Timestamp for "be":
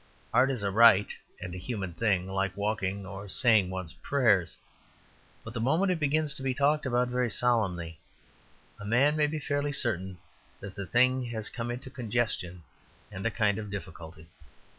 6.41-6.55, 9.27-9.37